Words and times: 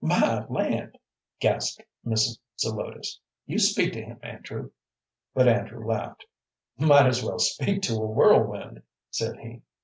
"My 0.03 0.47
land!" 0.47 0.97
gasped 1.39 1.83
Mrs. 2.03 2.39
Zelotes, 2.59 3.19
"you 3.45 3.59
speak 3.59 3.93
to 3.93 4.03
him, 4.03 4.17
Andrew." 4.23 4.71
But 5.35 5.47
Andrew 5.47 5.85
laughed. 5.85 6.25
"Might 6.75 7.05
as 7.05 7.23
well 7.23 7.37
speak 7.37 7.83
to 7.83 7.93
a 7.97 8.07
whirlwind," 8.07 8.81
said 9.11 9.37
he. 9.37 9.61